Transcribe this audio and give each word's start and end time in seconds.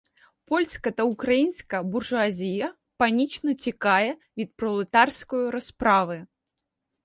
Польська 0.45 0.91
та 0.91 1.03
українська 1.03 1.83
"буржуазія" 1.83 2.75
панічно 2.97 3.53
тікає 3.53 4.17
від 4.37 4.55
"пролетарської 4.55 5.49
розправи". 5.49 6.27